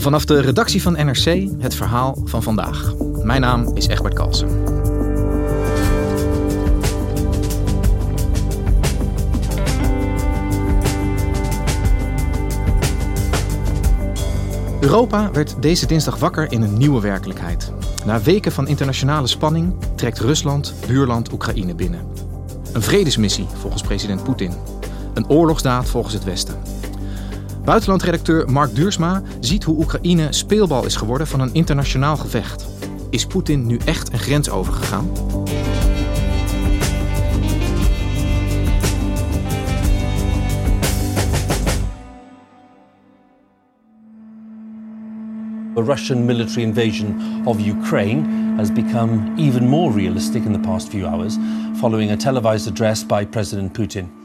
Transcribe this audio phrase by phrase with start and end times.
[0.00, 2.94] Vanaf de redactie van NRC het verhaal van vandaag.
[3.22, 4.48] Mijn naam is Egbert Kalsen.
[14.80, 17.72] Europa werd deze dinsdag wakker in een nieuwe werkelijkheid.
[18.04, 22.06] Na weken van internationale spanning trekt Rusland buurland Oekraïne binnen.
[22.72, 24.52] Een vredesmissie volgens president Poetin.
[25.14, 26.77] Een oorlogsdaad volgens het Westen.
[27.68, 32.66] Buitenlandredacteur Mark Duursma ziet hoe Oekraïne speelbal is geworden van een internationaal gevecht.
[33.10, 35.10] Is Poetin nu echt een grens overgegaan?
[45.74, 51.06] The Russian military invasion of Ukraine has become even more realistic in the past few
[51.06, 51.36] hours,
[51.74, 54.17] following a televised address by President Putin.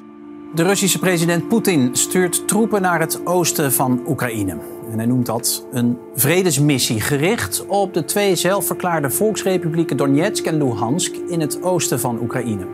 [0.56, 4.58] De Russische president Poetin stuurt troepen naar het oosten van Oekraïne.
[4.92, 11.16] En hij noemt dat een vredesmissie gericht op de twee zelfverklaarde volksrepublieken Donetsk en Luhansk
[11.16, 12.68] in het oosten van Oekraïne.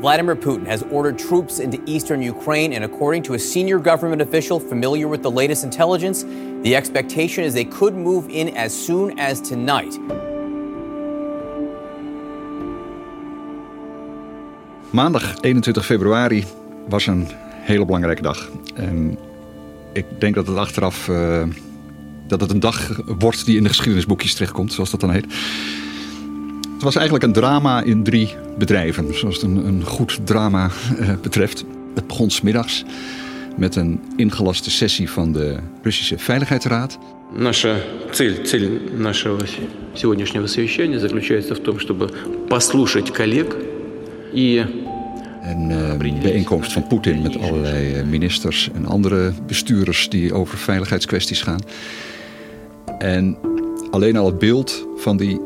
[0.00, 4.60] Vladimir Putin has ordered troops into eastern Ukraine, and according to a senior government official
[4.60, 6.24] familiar with the latest intelligence,
[6.62, 9.98] the expectation is they could move in as soon as tonight.
[14.90, 16.44] Maandag 21 februari
[16.89, 17.27] was een
[17.61, 18.49] hele belangrijke dag.
[18.75, 19.17] En
[19.93, 21.43] ik denk dat het achteraf uh,
[22.27, 25.25] dat het een dag wordt die in de geschiedenisboekjes terechtkomt, zoals dat dan heet.
[26.73, 30.69] Het was eigenlijk een drama in drie bedrijven, zoals het een, een goed drama
[30.99, 31.65] uh, betreft.
[31.95, 32.85] Het begon smiddags
[33.57, 36.97] met een ingelaste sessie van de Russische Veiligheidsraad.
[37.37, 37.81] Наша
[38.11, 39.39] цель, цель нашего
[39.93, 42.09] сегодняшнего совещания заключается в том, чтобы
[42.47, 43.55] послушать коллег
[44.33, 44.65] и
[45.42, 51.60] een uh, bijeenkomst van Poetin met allerlei ministers en andere bestuurders die over veiligheidskwesties gaan.
[52.98, 53.38] En
[53.90, 55.40] alleen al het beeld van die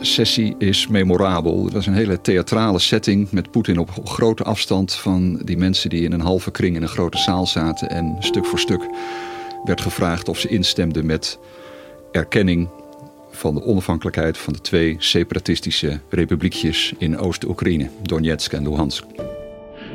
[0.00, 1.64] sessie is memorabel.
[1.64, 6.04] Het was een hele theatrale setting met Poetin op grote afstand van die mensen die
[6.04, 7.90] in een halve kring in een grote zaal zaten.
[7.90, 8.88] En stuk voor stuk
[9.64, 11.38] werd gevraagd of ze instemden met
[12.12, 12.68] erkenning
[13.39, 19.03] van de onafhankelijkheid van de twee separatistische republiekjes in Oost-Oekraïne, Donetsk en Luhansk.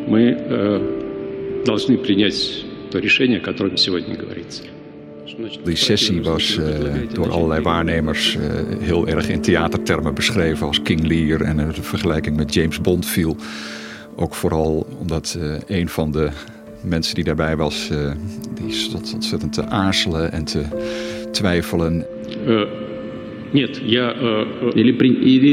[0.09, 4.63] Мы э, должны принять то решение, о котором сегодня говорится.
[5.65, 6.67] Die sessie was uh,
[7.13, 8.43] door allerlei waarnemers uh,
[8.81, 13.37] heel erg in theatertermen beschreven als King Lear en de vergelijking met James Bond viel.
[14.17, 16.29] Ook vooral omdat uh, een van de
[16.83, 17.91] mensen die daarbij was,
[18.55, 20.65] die stond ontzettend te aarzelen en te
[21.31, 22.07] twijfelen.
[23.55, 24.13] Нет, я...
[24.13, 25.49] Э, или, при, или,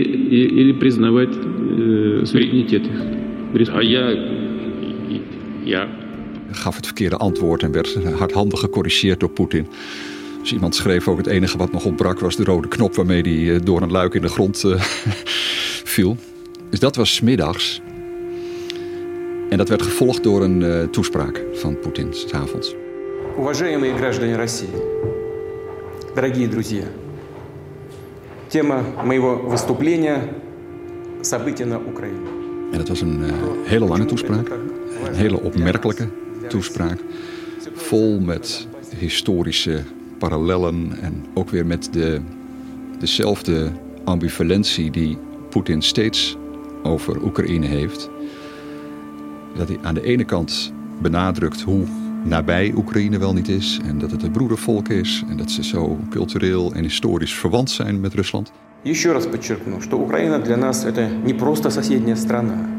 [0.61, 3.69] или признавать э, суверенитет их.
[3.73, 4.11] А я...
[5.63, 5.87] Ja.
[6.51, 9.67] Gaf het verkeerde antwoord en werd hardhandig gecorrigeerd door Poetin.
[10.41, 13.59] Dus iemand schreef ook het enige wat nog ontbrak was de rode knop waarmee hij
[13.59, 14.81] door een luik in de grond uh,
[15.83, 16.17] viel.
[16.69, 17.81] Dus dat was smiddags.
[19.49, 22.75] En dat werd gevolgd door een uh, toespraak van Poetin s'avonds.
[23.37, 24.67] Уважаемые граждане России,
[26.15, 26.85] дорогие друзья,
[28.51, 30.47] Тема моего выступления –
[31.21, 32.29] события на Украине.
[32.71, 33.31] En dat was een uh,
[33.63, 34.49] hele lange toespraak,
[35.05, 36.07] een hele opmerkelijke
[36.47, 36.99] toespraak,
[37.73, 38.67] vol met
[38.97, 39.83] historische
[40.17, 42.21] parallellen en ook weer met de,
[42.99, 43.71] dezelfde
[44.03, 45.17] ambivalentie die
[45.49, 46.37] Poetin steeds
[46.83, 48.09] over Oekraïne heeft.
[49.55, 51.85] Dat hij aan de ene kant benadrukt hoe
[52.23, 53.79] nabij Oekraïne wel niet is.
[53.85, 55.23] En dat het een broedervolk is.
[55.29, 58.51] En dat ze zo cultureel en historisch verwant zijn met Rusland.
[58.83, 62.69] Еще раз подчеркну, что Украина для нас это не просто соседняя страна.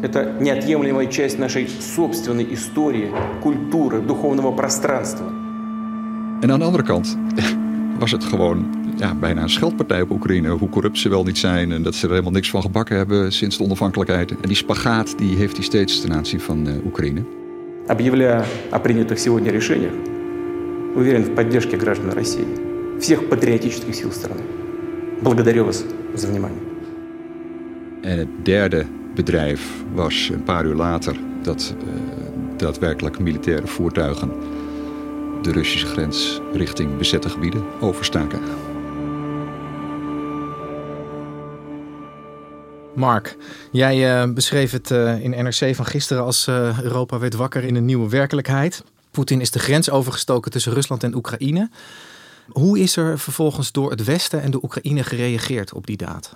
[0.00, 3.10] Это неотъемлемая часть нашей собственной истории,
[3.42, 5.26] культуры, духовного пространства.
[6.40, 7.18] En aan de andere kant
[7.98, 8.66] was het gewoon
[8.96, 10.48] ja, bijna een scheldpartij op Oekraïne.
[10.48, 13.32] Hoe corrupt ze wel niet zijn en dat ze er helemaal niks van gebakken hebben
[13.32, 14.30] sinds de onafhankelijkheid.
[14.30, 17.22] En die spagaat die heeft hij steeds ten aanzien van uh, Oekraïne.
[17.87, 19.91] Объявляя о принятых сегодня решениях,
[20.95, 22.47] уверен в поддержке граждан России,
[23.01, 24.41] всех патриотических сил страны.
[25.21, 25.83] Благодарю вас
[26.13, 26.61] за внимание.
[28.01, 28.85] En het derde
[29.15, 31.93] bedrijf was een paar uur later dat uh,
[32.57, 34.31] daadwerkelijk militaire voertuigen
[35.41, 38.39] de Russische grens richting bezette gebieden overstaken.
[42.95, 43.37] Mark,
[43.71, 47.75] jij uh, beschreef het uh, in NRC van gisteren als uh, Europa werd wakker in
[47.75, 48.83] een nieuwe werkelijkheid.
[49.11, 51.69] Poetin is de grens overgestoken tussen Rusland en Oekraïne.
[52.47, 56.35] Hoe is er vervolgens door het Westen en de Oekraïne gereageerd op die daad?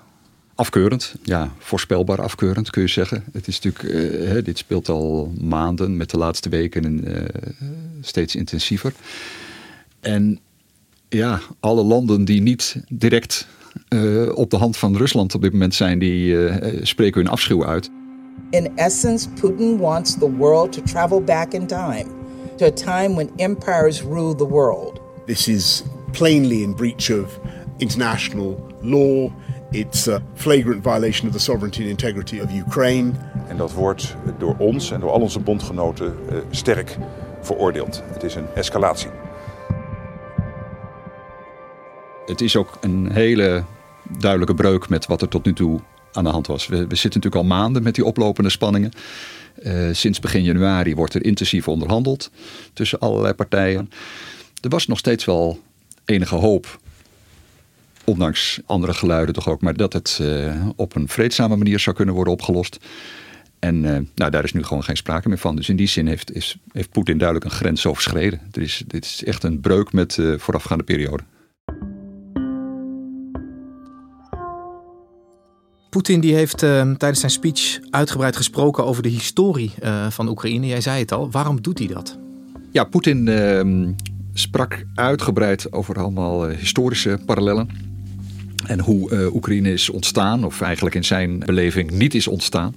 [0.56, 3.24] Afkeurend, ja, voorspelbaar afkeurend kun je zeggen.
[3.32, 7.04] Het is natuurlijk, uh, dit speelt al maanden, met de laatste weken
[8.02, 8.94] steeds intensiever.
[10.00, 10.40] En
[11.10, 13.48] ja, alle landen die niet direct
[13.90, 16.36] uh, op de hand van Rusland op dit moment zijn, die
[16.82, 17.90] spreken hun afschuw uit.
[18.50, 22.06] In essence, Putin wants the world to travel back in time,
[22.56, 25.02] to a time when empires ruled the world.
[25.26, 27.40] This is plainly in breach of
[27.78, 29.32] international law.
[29.72, 33.12] It's a flagrant violation of the sovereignty and integrity of Ukraine.
[33.48, 36.98] En dat wordt door ons en door al onze bondgenoten uh, sterk
[37.42, 38.04] veroordeeld.
[38.14, 39.10] Het is een escalatie.
[42.28, 43.64] Het is ook een hele
[44.20, 45.80] duidelijke breuk met wat er tot nu toe
[46.12, 46.68] aan de hand was.
[46.68, 48.92] We, we zitten natuurlijk al maanden met die oplopende spanningen.
[49.64, 52.32] Uh, sinds begin januari wordt er intensief onderhandeld
[52.74, 53.90] tussen allerlei partijen.
[54.62, 55.60] Er was nog steeds wel
[56.06, 56.80] enige hoop
[58.04, 62.16] ondanks andere geluiden toch ook, maar dat het uh, op een vreedzame manier zou kunnen
[62.16, 62.78] worden opgelost.
[63.60, 65.56] En uh, nou, daar is nu gewoon geen sprake meer van.
[65.56, 68.40] Dus in die zin heeft, heeft Poetin duidelijk een grens overschreden.
[68.52, 71.24] Er dit is echt een breuk met de voorafgaande periode.
[75.90, 79.72] Poetin die heeft tijdens zijn speech uitgebreid gesproken over de historie
[80.10, 80.68] van Oekraïne.
[80.68, 81.32] Jij zei het al.
[81.32, 82.18] Waarom doet hij dat?
[82.72, 83.92] Ja, Poetin ehm,
[84.34, 87.70] sprak uitgebreid over allemaal historische parallellen.
[88.66, 92.76] En hoe Oekraïne is ontstaan, of eigenlijk in zijn beleving niet is ontstaan.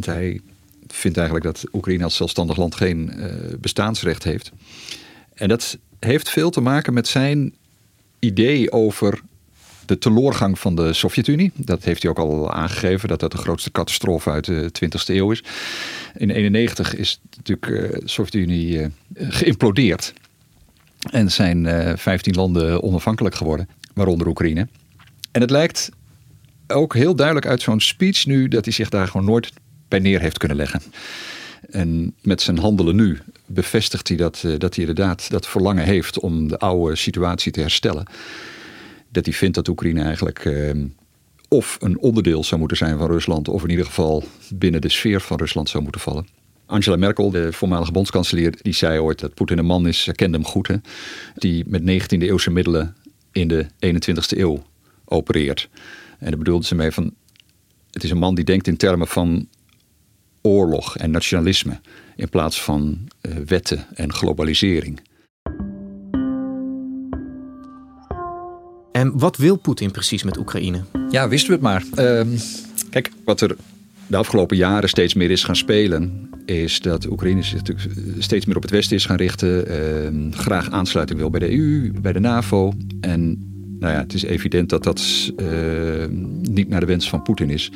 [0.00, 0.40] Hij
[0.86, 3.12] vindt eigenlijk dat Oekraïne als zelfstandig land geen
[3.60, 4.52] bestaansrecht heeft.
[5.34, 7.54] En dat heeft veel te maken met zijn
[8.18, 9.20] idee over
[9.88, 11.52] de teloorgang van de Sovjet-Unie.
[11.54, 15.30] Dat heeft hij ook al aangegeven, dat dat de grootste catastrofe uit de 20e eeuw
[15.30, 15.42] is.
[16.14, 20.12] In 1991 is natuurlijk de Sovjet-Unie geïmplodeerd.
[21.10, 21.66] En zijn
[21.98, 24.68] 15 landen onafhankelijk geworden waaronder Oekraïne.
[25.32, 25.90] En het lijkt
[26.66, 29.52] ook heel duidelijk uit zo'n speech nu dat hij zich daar gewoon nooit
[29.88, 30.82] bij neer heeft kunnen leggen.
[31.70, 36.48] En met zijn handelen nu bevestigt hij dat, dat hij inderdaad dat verlangen heeft om
[36.48, 38.06] de oude situatie te herstellen.
[39.08, 40.74] Dat hij vindt dat Oekraïne eigenlijk eh,
[41.48, 44.24] of een onderdeel zou moeten zijn van Rusland, of in ieder geval
[44.54, 46.26] binnen de sfeer van Rusland zou moeten vallen.
[46.66, 50.38] Angela Merkel, de voormalige bondskanselier, die zei ooit dat Poetin een man is, ze kende
[50.38, 50.76] hem goed, hè,
[51.34, 52.96] die met 19e eeuwse middelen
[53.32, 54.62] in de 21ste eeuw
[55.04, 55.68] opereert.
[56.18, 57.14] En daar bedoelde ze mee van,
[57.90, 59.48] het is een man die denkt in termen van
[60.42, 61.80] oorlog en nationalisme
[62.16, 65.00] in plaats van uh, wetten en globalisering.
[68.98, 70.80] En wat wil Poetin precies met Oekraïne?
[71.10, 71.84] Ja, wisten we het maar.
[72.26, 72.38] Uh,
[72.90, 73.56] kijk, wat er
[74.06, 77.88] de afgelopen jaren steeds meer is gaan spelen, is dat Oekraïne zich natuurlijk
[78.18, 79.70] steeds meer op het Westen is gaan richten.
[79.70, 82.72] Uh, graag aansluiting wil bij de EU, bij de NAVO.
[83.00, 83.28] En
[83.78, 85.48] nou ja, het is evident dat dat uh,
[86.40, 87.70] niet naar de wens van Poetin is.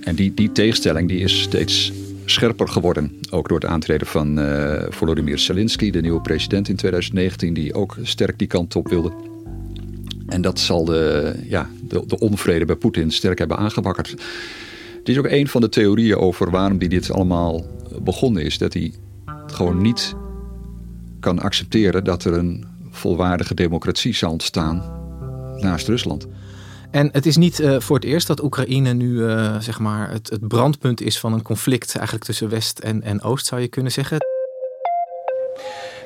[0.00, 1.92] En die, die tegenstelling die is steeds
[2.24, 3.20] scherper geworden.
[3.30, 7.96] Ook door het aantreden van uh, Volodymyr Zelensky, de nieuwe president in 2019, die ook
[8.02, 9.12] sterk die kant op wilde.
[10.26, 14.10] En dat zal de, ja, de, de onvrede bij Poetin sterk hebben aangewakkerd.
[14.98, 17.66] Het is ook een van de theorieën over waarom hij dit allemaal
[18.02, 18.58] begonnen is.
[18.58, 18.92] Dat hij
[19.46, 20.14] gewoon niet
[21.20, 24.82] kan accepteren dat er een volwaardige democratie zal ontstaan
[25.56, 26.26] naast Rusland.
[26.92, 30.30] En het is niet uh, voor het eerst dat Oekraïne nu uh, zeg maar het,
[30.30, 33.92] het, brandpunt is van een conflict eigenlijk tussen West en, en Oost, zou je kunnen
[33.92, 34.18] zeggen.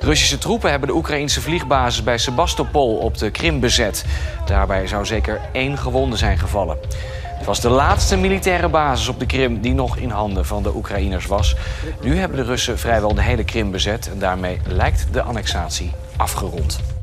[0.00, 4.04] Russische troepen hebben de Oekraïnse vliegbasis bij Sebastopol op de Krim bezet.
[4.46, 6.78] Daarbij zou zeker één gewonde zijn gevallen.
[7.22, 10.74] Het was de laatste militaire basis op de Krim die nog in handen van de
[10.74, 11.56] Oekraïners was.
[12.02, 16.95] Nu hebben de Russen vrijwel de hele Krim bezet en daarmee lijkt de annexatie afgerond.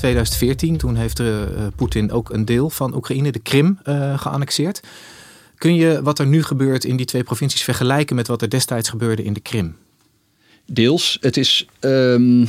[0.00, 1.42] 2014, toen heeft uh,
[1.76, 4.80] Poetin ook een deel van Oekraïne, de Krim, uh, geannexeerd.
[5.56, 8.88] Kun je wat er nu gebeurt in die twee provincies vergelijken met wat er destijds
[8.88, 9.76] gebeurde in de Krim?
[10.66, 11.18] Deels.
[11.20, 12.40] Het is um,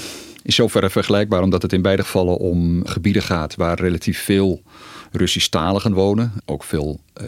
[0.43, 4.62] in zoverre vergelijkbaar omdat het in beide gevallen om gebieden gaat waar relatief veel
[5.12, 6.34] Russisch-taligen wonen.
[6.46, 7.27] Ook veel uh,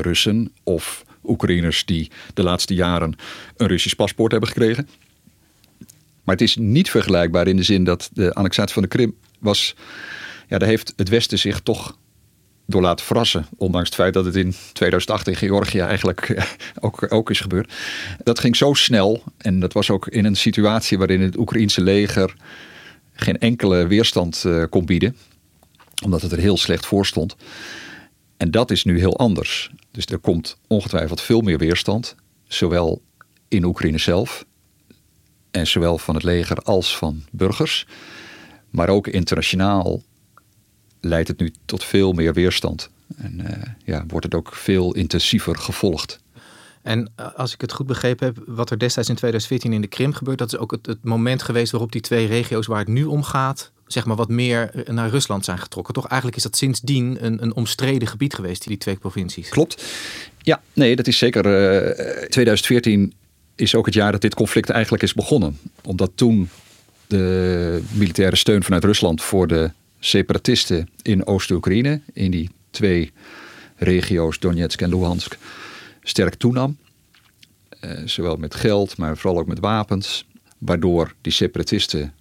[0.00, 3.16] Russen of Oekraïners die de laatste jaren
[3.56, 4.88] een Russisch paspoort hebben gekregen.
[6.24, 9.74] Maar het is niet vergelijkbaar in de zin dat de annexatie van de Krim was.
[10.48, 11.96] Ja, daar heeft het Westen zich toch
[12.70, 13.46] door laten verrassen.
[13.56, 16.44] Ondanks het feit dat het in 2008 in Georgië eigenlijk eh,
[16.80, 17.72] ook, ook is gebeurd.
[18.22, 19.22] Dat ging zo snel.
[19.36, 22.34] En dat was ook in een situatie waarin het Oekraïense leger
[23.12, 25.16] geen enkele weerstand uh, kon bieden.
[26.04, 27.36] Omdat het er heel slecht voor stond.
[28.36, 29.70] En dat is nu heel anders.
[29.90, 32.14] Dus er komt ongetwijfeld veel meer weerstand.
[32.48, 33.02] Zowel
[33.48, 34.44] in Oekraïne zelf.
[35.50, 37.86] En zowel van het leger als van burgers.
[38.70, 40.02] Maar ook internationaal
[41.00, 42.90] leidt het nu tot veel meer weerstand.
[43.16, 43.50] En uh,
[43.84, 46.20] ja, wordt het ook veel intensiever gevolgd.
[46.82, 49.86] En eh, als ik het goed begrepen heb, wat er destijds in 2014 in de
[49.86, 52.88] Krim gebeurt, dat is ook het, het, moment geweest waarop die twee regio's waar het
[52.88, 55.94] nu om gaat, zeg maar wat meer eh, naar Rusland zijn getrokken.
[55.94, 59.48] Toch eigenlijk is dat sindsdien een, een omstreden gebied geweest, die twee provincies.
[59.48, 59.84] Klopt.
[60.38, 61.44] Ja, nee, dat is zeker.
[61.46, 63.14] Uh, 2014
[63.54, 65.58] is ook het jaar dat dit conflict eigenlijk is begonnen.
[65.82, 66.48] Omdat toen
[67.10, 73.12] de militaire steun vanuit Rusland voor de separatisten in Oost-Oekraïne, in die twee
[73.76, 75.38] regio's Donetsk en Luhansk,
[76.02, 76.76] sterk toenam.
[77.84, 80.26] Uh, zowel met geld, maar vooral ook met wapens.
[80.58, 82.12] Waardoor die separatisten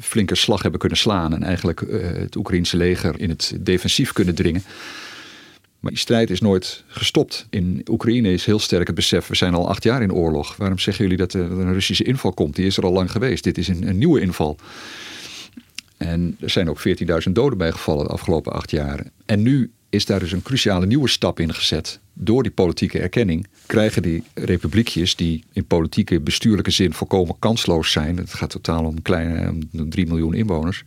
[0.00, 4.34] flinke slag hebben kunnen slaan en eigenlijk uh, het Oekraïense leger in het defensief kunnen
[4.34, 4.62] dringen.
[5.80, 7.46] Maar die strijd is nooit gestopt.
[7.50, 10.56] In Oekraïne is heel sterk het besef, we zijn al acht jaar in oorlog.
[10.56, 12.56] Waarom zeggen jullie dat er een Russische inval komt?
[12.56, 13.44] Die is er al lang geweest.
[13.44, 14.56] Dit is een, nieuwe inval.
[15.96, 16.82] En er zijn ook
[17.26, 19.04] 14.000 doden bijgevallen de afgelopen acht jaar.
[19.26, 22.00] En nu is daar dus een cruciale nieuwe stap in gezet.
[22.12, 28.16] Door die politieke erkenning krijgen die republiekjes, die in politieke bestuurlijke zin volkomen kansloos zijn.
[28.16, 30.84] Het gaat totaal om kleine 3 miljoen inwoners.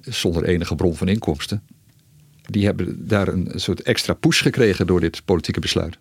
[0.00, 1.62] Zonder enige bron van inkomsten.
[2.50, 5.98] Die hebben daar een soort extra push gekregen door dit politieke besluit.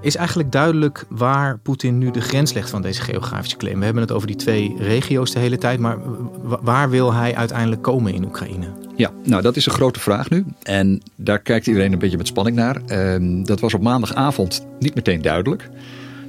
[0.00, 3.78] Is eigenlijk duidelijk waar Poetin nu de grens legt van deze geografische claim?
[3.78, 5.98] We hebben het over die twee regio's de hele tijd, maar
[6.42, 8.66] waar wil hij uiteindelijk komen in Oekraïne?
[8.96, 10.44] Ja, nou dat is een grote vraag nu.
[10.62, 12.82] En daar kijkt iedereen een beetje met spanning naar.
[12.86, 15.68] Ehm, dat was op maandagavond niet meteen duidelijk.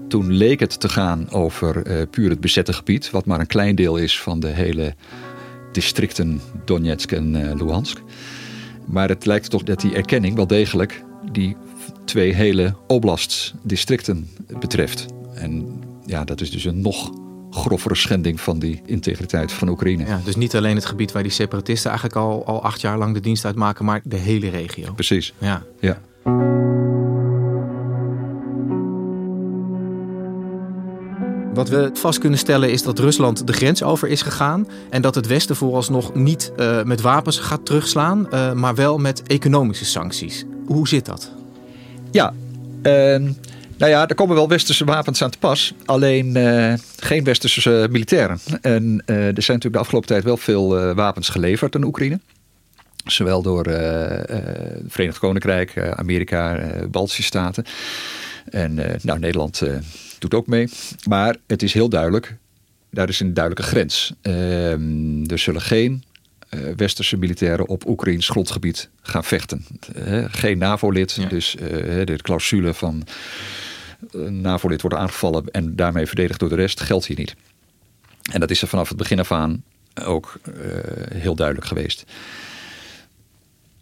[0.10, 3.76] Toen leek het te gaan over uh, puur het bezette gebied, wat maar een klein
[3.76, 4.96] deel is van de hele
[5.72, 8.02] districten Donetsk en uh, Luhansk.
[8.86, 11.56] Maar het lijkt toch dat die erkenning wel degelijk die
[12.06, 15.06] twee hele oblasts, districten betreft.
[15.34, 17.12] En ja, dat is dus een nog
[17.52, 20.06] grovere schending van die integriteit van Oekraïne.
[20.06, 23.14] Ja, dus niet alleen het gebied waar die separatisten eigenlijk al, al acht jaar lang
[23.14, 24.94] de dienst uitmaken, maar de hele regio.
[24.94, 25.34] Precies.
[25.38, 25.64] Ja.
[25.80, 26.02] ja.
[31.54, 34.68] Wat we vast kunnen stellen is dat Rusland de grens over is gegaan.
[34.90, 39.24] En dat het Westen vooralsnog niet uh, met wapens gaat terugslaan, uh, maar wel met
[39.24, 40.46] economische sancties.
[40.66, 41.32] Hoe zit dat?
[42.12, 42.34] Ja,
[42.84, 42.94] uh,
[43.78, 45.74] nou ja, er komen wel westerse wapens aan te pas.
[45.86, 48.40] Alleen uh, geen westerse militairen.
[48.62, 52.20] En er zijn natuurlijk de afgelopen tijd wel veel wapens geleverd aan Oekraïne.
[53.06, 56.60] Zowel door het Verenigd Koninkrijk, Amerika,
[56.92, 57.66] Baltische Staten.
[58.50, 59.64] En nou, Nederland
[60.20, 60.70] doet ook mee.
[61.08, 62.38] Maar het is heel duidelijk,
[62.90, 64.14] daar is een duidelijke grens.
[64.22, 66.04] Ehm, er zullen geen
[66.50, 69.66] uh, westerse militairen op Oekraïns grondgebied gaan vechten.
[70.28, 71.56] Geen NAVO-lid, dus
[72.06, 73.04] de clausule van
[74.30, 77.36] NAVO-lid worden aangevallen en daarmee verdedigd door de rest geldt hier niet.
[78.32, 79.64] En dat is er vanaf het begin af aan
[80.04, 80.40] ook
[81.14, 82.06] heel duidelijk geweest.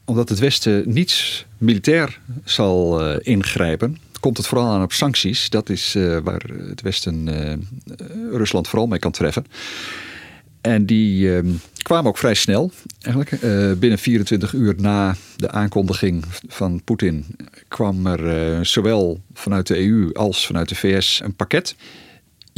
[0.05, 5.49] Omdat het Westen niets militair zal ingrijpen, komt het vooral aan op sancties.
[5.49, 7.53] Dat is uh, waar het Westen uh,
[8.31, 9.45] Rusland vooral mee kan treffen.
[10.61, 13.41] En die uh, kwamen ook vrij snel, eigenlijk.
[13.79, 17.25] binnen 24 uur na de aankondiging van Poetin
[17.67, 21.75] kwam er zowel vanuit de EU als vanuit de VS een pakket.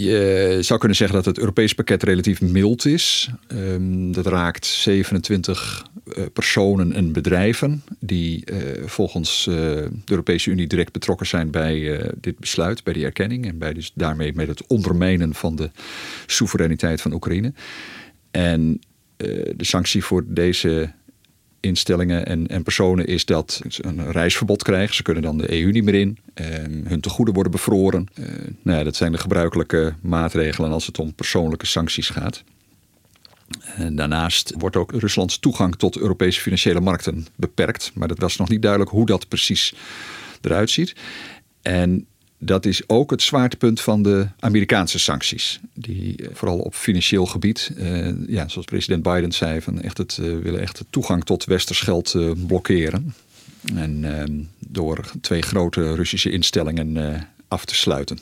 [0.02, 3.30] Je zou kunnen zeggen dat het Europese pakket relatief mild is.
[3.48, 10.68] Um, dat raakt 27 uh, personen en bedrijven die uh, volgens uh, de Europese Unie
[10.68, 14.68] direct betrokken zijn bij dit besluit, bij die erkenning en bij dus daarmee met het
[14.68, 15.72] ondermijnen van de
[16.26, 17.54] soevereiniteit van Oekraïne.
[18.32, 18.80] En
[19.56, 20.92] de sanctie voor deze
[21.60, 24.96] instellingen en, en, personen is dat ze een reisverbod krijgen.
[24.96, 26.18] Ze kunnen dan de EU niet meer in.
[26.34, 28.08] En hun tegoeden worden bevroren.
[28.20, 28.26] Uh,
[28.62, 32.44] nou ja, dat zijn de gebruikelijke maatregelen als het om persoonlijke sancties gaat.
[33.76, 37.92] En daarnaast wordt ook Ruslands toegang tot Europese financiële markten beperkt.
[37.94, 39.74] Maar dat was nog niet duidelijk hoe dat precies
[40.42, 40.96] eruit ziet.
[41.62, 42.06] En
[42.40, 45.60] dat is ook het zwaartepunt van de Amerikaanse sancties.
[45.74, 50.18] Die eh, vooral op financieel gebied, uh, ja, zoals president Biden zei, van echt het,
[50.22, 52.16] uh, willen echt de toegang tot westers geld
[52.48, 53.14] blokkeren.
[53.76, 58.20] En ehm, door twee grote Russische instellingen af te sluiten.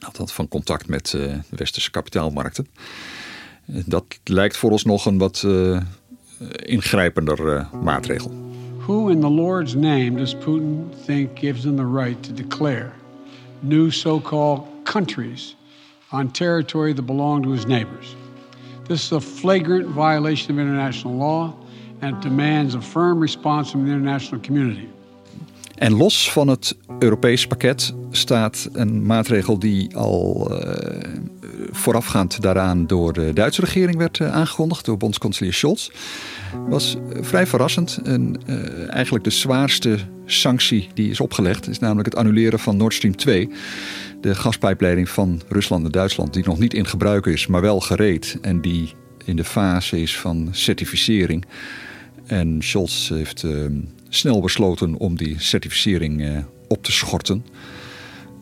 [0.00, 2.66] Althans van contact met de westerse kapitaalmarkten.
[3.64, 5.46] Dat lijkt voor ons nog een wat
[6.64, 8.47] ingrijpender maatregel.
[8.88, 12.94] Who in the Lord's name does Putin think gives him the right to declare
[13.60, 15.56] new so called countries
[16.10, 18.16] on territory that belong to his neighbors?
[18.86, 21.54] This is a flagrant violation of international law
[22.00, 24.88] and demands a firm response from the international community.
[25.78, 30.70] En los van het Europees pakket staat een maatregel die al uh,
[31.70, 35.88] voorafgaand daaraan door de Duitse regering werd uh, aangekondigd, door bondskanselier Scholz
[36.68, 38.00] was vrij verrassend.
[38.04, 38.36] En
[38.88, 43.50] eigenlijk de zwaarste sanctie die is opgelegd is namelijk het annuleren van Nord Stream 2.
[44.20, 48.38] De gaspijpleiding van Rusland en Duitsland die nog niet in gebruik is, maar wel gereed.
[48.40, 48.92] En die
[49.24, 51.44] in de fase is van certificering.
[52.26, 53.66] En Scholz heeft uh,
[54.08, 56.38] snel besloten om die certificering uh,
[56.68, 57.44] op te schorten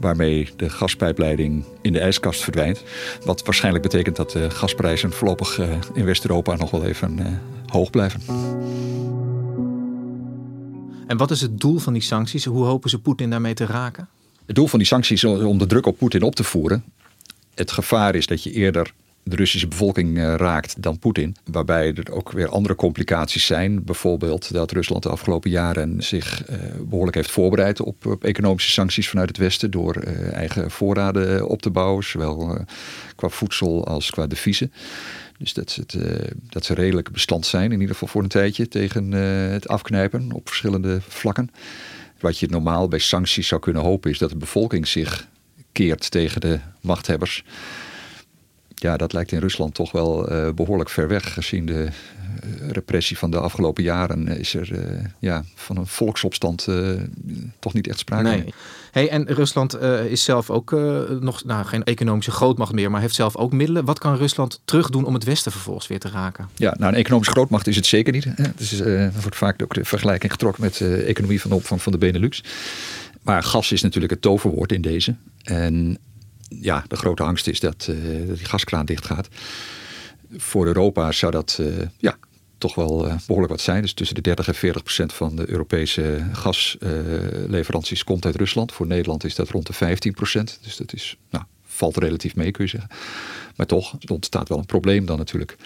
[0.01, 2.83] waarmee de gaspijpleiding in de ijskast verdwijnt.
[3.25, 5.59] Wat waarschijnlijk betekent dat de gasprijzen voorlopig
[5.95, 8.21] in West-Europa nog wel even hoog blijven.
[11.07, 12.45] En wat is het doel van die sancties?
[12.45, 14.09] Hoe hopen ze Poetin daarmee te raken?
[14.47, 16.85] Het doel van die sancties is om de druk op Poetin op te voeren.
[17.55, 18.93] Het gevaar is dat je eerder
[19.29, 21.37] de Russische bevolking eh, raakt dan Poetin.
[21.45, 23.85] Waarbij er ook weer andere complicaties zijn.
[23.85, 29.29] Bijvoorbeeld dat Rusland de afgelopen jaren zich eh, behoorlijk heeft voorbereid op, economische sancties vanuit
[29.29, 29.71] het Westen.
[29.71, 32.65] Door eh, eigen voorraden op te bouwen, zowel
[33.17, 34.73] qua voedsel als qua deviezen.
[35.39, 35.97] Dus dat, het,
[36.49, 40.49] dat ze redelijk bestand zijn, in ieder geval voor een tijdje, tegen het afknijpen op
[40.49, 41.51] verschillende vlakken.
[42.21, 45.29] Wat je normaal bij sancties zou kunnen hopen, is dat de bevolking zich
[45.73, 47.45] keert tegen de machthebbers.
[48.79, 51.89] Ja, dat lijkt in Rusland toch wel uh, behoorlijk ver weg, gezien de
[52.69, 56.91] repressie van de afgelopen jaren is er uh, ja, van een volksopstand uh,
[57.59, 58.23] toch niet echt sprake.
[58.23, 58.55] Nee.
[58.91, 60.71] Hey, en Rusland is zelf ook
[61.21, 63.85] nog nou, geen economische grootmacht meer, maar heeft zelf ook middelen.
[63.85, 66.49] Wat kan Rusland terugdoen om het Westen vervolgens weer te raken?
[66.55, 68.25] Ja, nou een economische grootmacht is het zeker niet.
[68.25, 68.45] Hè.
[68.57, 68.81] Dus,
[69.21, 72.45] wordt vaak ook de vergelijking getrokken met de economie van de opvang van de Benelux.
[73.23, 75.15] Maar gas is natuurlijk het toverwoord in deze.
[75.43, 75.99] En
[76.49, 77.85] ja, de grote angst is dat,
[78.27, 79.29] dat die gaskraan dicht gaat
[80.37, 81.67] voor Europa zou dat uh,
[81.99, 82.17] ja,
[82.59, 83.83] toch wel uh, behoorlijk wat zijn.
[83.83, 88.73] Dus tussen de 30 en 40 procent van de Europese gasleveranties komt uit Rusland.
[88.73, 90.59] Voor Nederland is dat rond de 15 procent.
[90.63, 92.91] Dus dat is, nou, valt relatief mee kun je zeggen.
[93.57, 95.57] Maar toch, er ontstaat wel een probleem dan natuurlijk.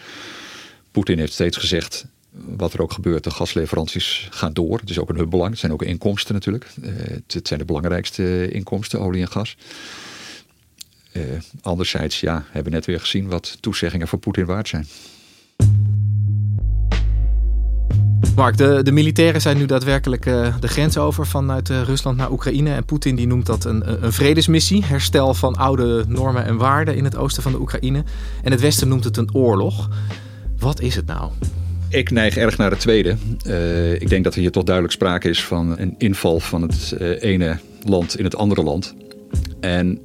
[0.90, 4.78] Poetin heeft steeds gezegd, wat er ook gebeurt, de gasleveranties gaan door.
[4.78, 5.50] Het is ook in hun belang.
[5.50, 6.66] Het zijn ook inkomsten natuurlijk.
[7.26, 9.56] Het zijn de belangrijkste inkomsten, olie en gas.
[11.12, 11.22] Uh,
[11.62, 14.86] anderzijds, ja, hebben we net weer gezien wat toezeggingen voor Poetin waard zijn.
[18.34, 22.30] Mark, de, de militairen zijn nu daadwerkelijk uh, de grens over vanuit uh, Rusland naar
[22.30, 22.74] Oekraïne.
[22.74, 24.84] En Poetin die noemt dat een, een vredesmissie.
[24.84, 28.04] Herstel van oude normen en waarden in het oosten van de Oekraïne.
[28.42, 29.88] En het Westen noemt het een oorlog.
[30.58, 31.30] Wat is het nou?
[31.88, 33.16] Ik neig erg naar het tweede.
[33.46, 36.94] Uh, ik denk dat er hier toch duidelijk sprake is van een inval van het
[37.20, 38.94] ene land in het andere land.
[39.60, 39.98] En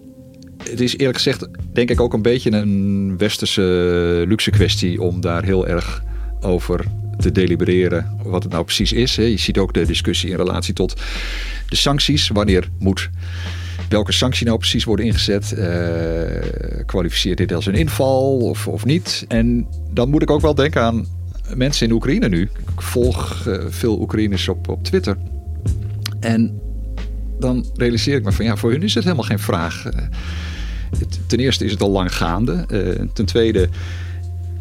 [0.70, 5.44] het is eerlijk gezegd denk ik ook een beetje een westerse luxe kwestie om daar
[5.44, 6.04] heel erg
[6.42, 6.86] over
[7.18, 9.16] te delibereren wat het nou precies is.
[9.16, 11.02] Je ziet ook de discussie in relatie tot
[11.70, 12.28] de sancties.
[12.28, 13.10] Wanneer moet
[13.90, 15.56] welke sanctie nou precies worden ingezet?
[15.58, 15.66] Uh,
[16.86, 19.26] kwalificeert dit als een inval of, of niet?
[19.28, 21.06] En dan moet ik ook wel denken aan
[21.56, 22.42] mensen in Oekraïne nu.
[22.42, 25.18] Ik volg uh, veel Oekraïners op, op Twitter.
[26.20, 26.60] En
[27.40, 29.86] dan realiseer ik me van ja, voor hun is het helemaal geen vraag.
[31.28, 32.66] Ten eerste is het al lang gaande.
[33.14, 33.70] ten tweede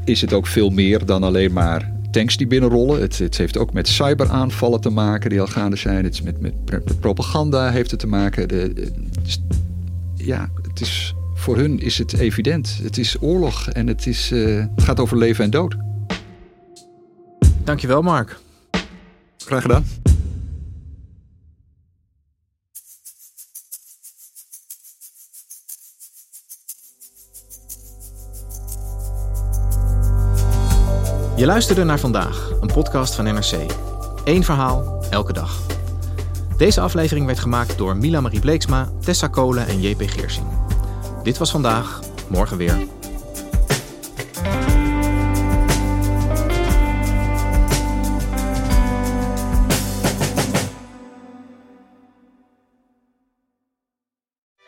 [0.05, 3.01] is het ook veel meer dan alleen maar tanks die binnenrollen.
[3.01, 6.05] Het, het, heeft ook met cyberaanvallen te maken die al gaande zijn.
[6.05, 8.49] Het is met, met, met propaganda heeft het te maken.
[8.49, 8.93] De,
[10.17, 12.79] ja, het is, voor hun is het evident.
[12.83, 15.77] Het is oorlog en het, is, uh, het gaat over leven en dood.
[17.65, 18.39] Dankjewel, Mark.
[19.37, 19.85] Graag gedaan.
[31.37, 33.53] Je luisterde naar vandaag, een podcast van NRC.
[34.25, 35.61] Eén verhaal, elke dag.
[36.57, 40.47] Deze aflevering werd gemaakt door Mila Marie Bleeksma, Tessa Kolen en JP Geersing.
[41.23, 42.77] Dit was vandaag, morgen weer.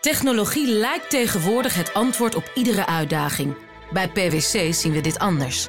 [0.00, 3.55] Technologie lijkt tegenwoordig het antwoord op iedere uitdaging.
[3.92, 5.68] Bij PwC zien we dit anders.